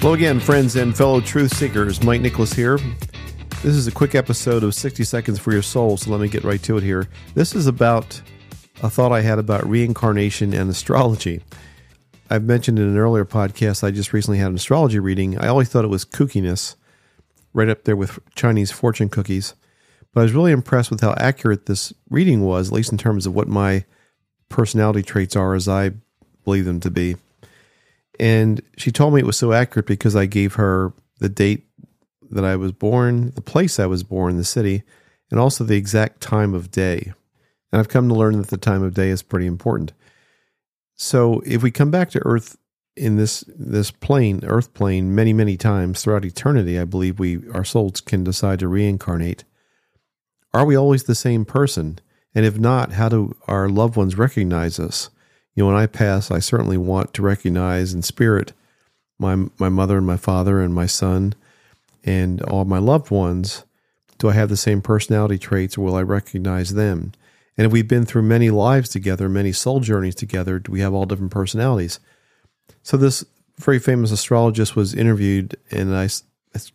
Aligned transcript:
Hello 0.00 0.14
again, 0.14 0.38
friends 0.38 0.76
and 0.76 0.96
fellow 0.96 1.20
truth 1.20 1.52
seekers. 1.56 2.04
Mike 2.04 2.20
Nicholas 2.20 2.52
here. 2.52 2.78
This 3.64 3.74
is 3.74 3.88
a 3.88 3.92
quick 3.92 4.14
episode 4.14 4.62
of 4.62 4.72
60 4.72 5.02
Seconds 5.02 5.40
for 5.40 5.52
Your 5.52 5.60
Soul, 5.60 5.96
so 5.96 6.12
let 6.12 6.20
me 6.20 6.28
get 6.28 6.44
right 6.44 6.62
to 6.62 6.76
it 6.76 6.84
here. 6.84 7.08
This 7.34 7.52
is 7.52 7.66
about 7.66 8.22
a 8.80 8.88
thought 8.88 9.10
I 9.10 9.22
had 9.22 9.40
about 9.40 9.68
reincarnation 9.68 10.54
and 10.54 10.70
astrology. 10.70 11.42
I've 12.30 12.44
mentioned 12.44 12.78
in 12.78 12.86
an 12.86 12.96
earlier 12.96 13.24
podcast, 13.24 13.82
I 13.82 13.90
just 13.90 14.12
recently 14.12 14.38
had 14.38 14.50
an 14.50 14.54
astrology 14.54 15.00
reading. 15.00 15.36
I 15.36 15.48
always 15.48 15.68
thought 15.68 15.84
it 15.84 15.88
was 15.88 16.04
kookiness, 16.04 16.76
right 17.52 17.68
up 17.68 17.82
there 17.82 17.96
with 17.96 18.20
Chinese 18.36 18.70
fortune 18.70 19.08
cookies. 19.08 19.54
But 20.14 20.20
I 20.20 20.22
was 20.22 20.32
really 20.32 20.52
impressed 20.52 20.92
with 20.92 21.00
how 21.00 21.14
accurate 21.18 21.66
this 21.66 21.92
reading 22.08 22.42
was, 22.42 22.68
at 22.68 22.74
least 22.74 22.92
in 22.92 22.98
terms 22.98 23.26
of 23.26 23.34
what 23.34 23.48
my 23.48 23.84
personality 24.48 25.02
traits 25.02 25.34
are 25.34 25.54
as 25.54 25.66
I 25.66 25.90
believe 26.44 26.66
them 26.66 26.78
to 26.80 26.90
be. 26.90 27.16
And 28.18 28.60
she 28.76 28.90
told 28.90 29.14
me 29.14 29.20
it 29.20 29.26
was 29.26 29.36
so 29.36 29.52
accurate 29.52 29.86
because 29.86 30.16
I 30.16 30.26
gave 30.26 30.54
her 30.54 30.92
the 31.20 31.28
date 31.28 31.66
that 32.30 32.44
I 32.44 32.56
was 32.56 32.72
born, 32.72 33.30
the 33.34 33.40
place 33.40 33.78
I 33.78 33.86
was 33.86 34.02
born, 34.02 34.36
the 34.36 34.44
city, 34.44 34.82
and 35.30 35.38
also 35.38 35.64
the 35.64 35.76
exact 35.76 36.20
time 36.20 36.54
of 36.54 36.70
day. 36.70 37.12
And 37.70 37.78
I've 37.78 37.88
come 37.88 38.08
to 38.08 38.14
learn 38.14 38.38
that 38.38 38.48
the 38.48 38.56
time 38.56 38.82
of 38.82 38.94
day 38.94 39.08
is 39.08 39.22
pretty 39.22 39.46
important. 39.46 39.92
So 40.94 41.42
if 41.46 41.62
we 41.62 41.70
come 41.70 41.90
back 41.90 42.10
to 42.10 42.26
Earth 42.26 42.56
in 42.96 43.16
this 43.16 43.44
this 43.56 43.90
plane, 43.90 44.40
Earth 44.44 44.74
plane, 44.74 45.14
many 45.14 45.32
many 45.32 45.56
times 45.56 46.02
throughout 46.02 46.24
eternity, 46.24 46.78
I 46.78 46.84
believe 46.84 47.18
we 47.18 47.48
our 47.50 47.64
souls 47.64 48.00
can 48.00 48.24
decide 48.24 48.58
to 48.60 48.68
reincarnate. 48.68 49.44
Are 50.52 50.64
we 50.64 50.76
always 50.76 51.04
the 51.04 51.14
same 51.14 51.44
person? 51.44 52.00
And 52.34 52.44
if 52.44 52.58
not, 52.58 52.92
how 52.92 53.08
do 53.08 53.36
our 53.46 53.68
loved 53.68 53.96
ones 53.96 54.18
recognize 54.18 54.80
us? 54.80 55.10
You 55.58 55.64
know, 55.64 55.72
when 55.72 55.82
I 55.82 55.86
pass, 55.86 56.30
I 56.30 56.38
certainly 56.38 56.76
want 56.76 57.12
to 57.14 57.22
recognize 57.22 57.92
in 57.92 58.02
spirit 58.02 58.52
my 59.18 59.34
my 59.58 59.68
mother 59.68 59.96
and 59.98 60.06
my 60.06 60.16
father 60.16 60.60
and 60.60 60.72
my 60.72 60.86
son 60.86 61.34
and 62.04 62.40
all 62.42 62.64
my 62.64 62.78
loved 62.78 63.10
ones. 63.10 63.64
Do 64.18 64.28
I 64.28 64.34
have 64.34 64.50
the 64.50 64.56
same 64.56 64.80
personality 64.80 65.36
traits 65.36 65.76
or 65.76 65.80
will 65.80 65.96
I 65.96 66.02
recognize 66.02 66.74
them? 66.74 67.10
And 67.56 67.66
if 67.66 67.72
we've 67.72 67.88
been 67.88 68.06
through 68.06 68.22
many 68.22 68.50
lives 68.50 68.88
together, 68.88 69.28
many 69.28 69.50
soul 69.50 69.80
journeys 69.80 70.14
together, 70.14 70.60
do 70.60 70.70
we 70.70 70.78
have 70.78 70.94
all 70.94 71.06
different 71.06 71.32
personalities? 71.32 71.98
So 72.84 72.96
this 72.96 73.24
very 73.58 73.80
famous 73.80 74.12
astrologist 74.12 74.76
was 74.76 74.94
interviewed, 74.94 75.56
and 75.72 75.92
I 75.92 76.08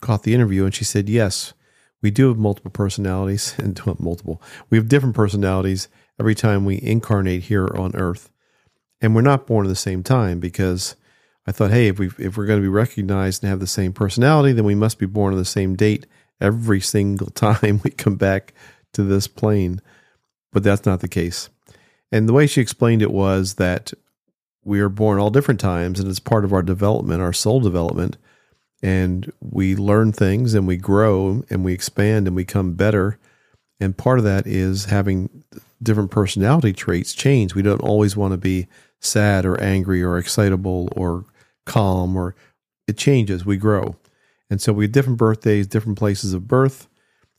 caught 0.00 0.24
the 0.24 0.34
interview, 0.34 0.64
and 0.64 0.74
she 0.74 0.82
said, 0.82 1.08
"Yes, 1.08 1.52
we 2.00 2.10
do 2.10 2.26
have 2.26 2.36
multiple 2.36 2.72
personalities, 2.72 3.54
and 3.58 3.80
multiple. 4.00 4.42
We 4.70 4.76
have 4.76 4.88
different 4.88 5.14
personalities 5.14 5.86
every 6.18 6.34
time 6.34 6.64
we 6.64 6.82
incarnate 6.82 7.44
here 7.44 7.68
on 7.76 7.94
Earth, 7.94 8.28
and 9.02 9.14
we're 9.14 9.20
not 9.20 9.46
born 9.46 9.66
at 9.66 9.68
the 9.68 9.76
same 9.76 10.02
time 10.02 10.40
because." 10.40 10.96
I 11.44 11.50
thought, 11.50 11.72
hey, 11.72 11.88
if 11.88 11.98
we 11.98 12.08
if 12.18 12.36
we're 12.36 12.46
going 12.46 12.60
to 12.60 12.64
be 12.64 12.68
recognized 12.68 13.42
and 13.42 13.50
have 13.50 13.58
the 13.58 13.66
same 13.66 13.92
personality, 13.92 14.52
then 14.52 14.64
we 14.64 14.76
must 14.76 15.00
be 15.00 15.06
born 15.06 15.32
on 15.32 15.38
the 15.40 15.44
same 15.44 15.74
date 15.74 16.06
every 16.40 16.80
single 16.80 17.26
time 17.34 17.80
we 17.82 17.90
come 17.90 18.14
back 18.14 18.54
to 18.92 19.02
this 19.02 19.26
plane 19.26 19.80
but 20.52 20.62
that's 20.62 20.86
not 20.86 21.00
the 21.00 21.08
case. 21.08 21.48
And 22.12 22.28
the 22.28 22.32
way 22.32 22.46
she 22.46 22.60
explained 22.60 23.02
it 23.02 23.10
was 23.10 23.54
that 23.54 23.92
we 24.64 24.80
are 24.80 24.90
born 24.90 25.18
all 25.18 25.30
different 25.30 25.58
times, 25.58 25.98
and 25.98 26.08
it's 26.08 26.20
part 26.20 26.44
of 26.44 26.52
our 26.52 26.62
development, 26.62 27.22
our 27.22 27.32
soul 27.32 27.58
development. 27.58 28.16
And 28.82 29.32
we 29.40 29.76
learn 29.76 30.12
things 30.12 30.54
and 30.54 30.66
we 30.66 30.76
grow 30.76 31.44
and 31.48 31.64
we 31.64 31.72
expand 31.72 32.26
and 32.26 32.34
we 32.34 32.42
become 32.42 32.74
better. 32.74 33.18
And 33.80 33.96
part 33.96 34.18
of 34.18 34.24
that 34.24 34.46
is 34.46 34.86
having 34.86 35.44
different 35.80 36.10
personality 36.10 36.72
traits 36.72 37.14
change. 37.14 37.54
We 37.54 37.62
don't 37.62 37.80
always 37.80 38.16
want 38.16 38.32
to 38.32 38.38
be 38.38 38.66
sad 39.02 39.44
or 39.44 39.60
angry 39.60 40.02
or 40.02 40.16
excitable 40.16 40.88
or 40.96 41.24
calm, 41.66 42.16
or 42.16 42.34
it 42.86 42.96
changes. 42.96 43.44
We 43.44 43.56
grow. 43.56 43.96
And 44.48 44.60
so 44.60 44.72
we 44.72 44.84
have 44.84 44.92
different 44.92 45.18
birthdays, 45.18 45.66
different 45.66 45.98
places 45.98 46.32
of 46.32 46.48
birth. 46.48 46.88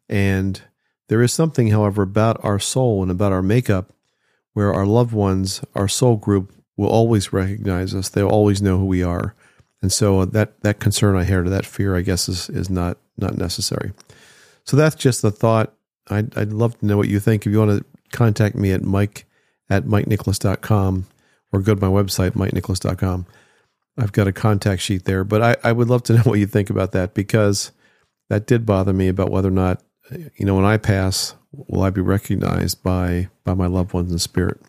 And 0.10 0.62
there 1.10 1.22
is 1.22 1.34
something, 1.34 1.68
however, 1.70 2.04
about 2.04 2.44
our 2.44 2.60
soul 2.60 3.02
and 3.02 3.12
about 3.12 3.32
our 3.32 3.42
makeup 3.42 3.94
where 4.54 4.74
our 4.74 4.86
loved 4.86 5.14
ones, 5.14 5.62
our 5.76 5.88
soul 5.88 6.16
group, 6.16 6.54
will 6.76 6.90
always 6.90 7.32
recognize 7.32 7.94
us. 7.94 8.10
They'll 8.10 8.30
always 8.30 8.62
know 8.62 8.78
who 8.78 8.86
we 8.86 9.04
are. 9.04 9.36
And 9.82 9.92
so 9.92 10.26
that, 10.26 10.62
that 10.62 10.80
concern 10.80 11.16
I 11.16 11.24
had, 11.24 11.46
that 11.48 11.66
fear, 11.66 11.96
I 11.96 12.02
guess, 12.02 12.28
is, 12.30 12.50
is 12.50 12.70
not, 12.70 12.98
not 13.18 13.38
necessary. 13.38 13.92
So 14.64 14.78
that's 14.78 14.96
just 14.96 15.22
the 15.22 15.32
thought. 15.32 15.74
I'd, 16.10 16.36
I'd 16.38 16.54
love 16.54 16.80
to 16.80 16.86
know 16.86 16.98
what 16.98 17.10
you 17.10 17.20
think. 17.20 17.46
If 17.46 17.52
you 17.52 17.60
want 17.60 17.80
to 17.80 17.86
contact 18.18 18.56
me 18.56 18.72
at 18.72 18.84
mike 18.84 19.26
at 19.70 19.86
mikenicholas.com 19.86 21.06
or 21.54 21.62
go 21.62 21.74
to 21.76 21.82
my 21.82 21.88
website, 21.88 22.32
mikenicholas.com. 22.32 23.26
I've 23.98 24.12
got 24.12 24.28
a 24.28 24.34
contact 24.34 24.82
sheet 24.82 25.06
there, 25.06 25.24
but 25.24 25.42
I, 25.42 25.56
I 25.64 25.72
would 25.72 25.88
love 25.88 26.04
to 26.04 26.14
know 26.18 26.24
what 26.24 26.40
you 26.40 26.48
think 26.48 26.70
about 26.70 26.92
that 26.92 27.14
because 27.14 27.72
that 28.30 28.46
did 28.46 28.66
bother 28.66 28.92
me 28.92 29.08
about 29.08 29.32
whether 29.32 29.48
or 29.48 29.52
not 29.52 29.82
you 30.12 30.46
know, 30.46 30.56
when 30.56 30.66
I 30.66 30.78
pass, 30.78 31.36
will 31.52 31.84
I 31.84 31.90
be 31.90 32.02
recognized 32.02 32.84
by 32.84 33.30
by 33.44 33.54
my 33.54 33.68
loved 33.68 33.94
ones 33.94 34.12
in 34.12 34.20
spirit? 34.20 34.60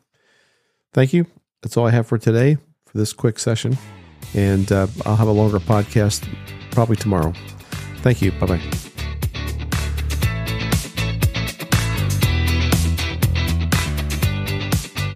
Thank 0.92 1.12
you. 1.12 1.26
That's 1.62 1.76
all 1.76 1.86
I 1.86 1.90
have 1.90 2.06
for 2.06 2.18
today 2.18 2.56
for 2.86 2.98
this 2.98 3.12
quick 3.12 3.38
session, 3.38 3.76
and 4.34 4.70
uh, 4.70 4.86
I'll 5.04 5.16
have 5.16 5.28
a 5.28 5.32
longer 5.32 5.58
podcast 5.58 6.28
probably 6.70 6.96
tomorrow. 6.96 7.32
Thank 8.02 8.22
you. 8.22 8.32
Bye 8.32 8.46
bye. 8.46 8.83